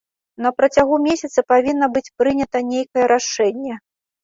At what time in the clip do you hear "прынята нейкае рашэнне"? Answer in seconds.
2.23-3.79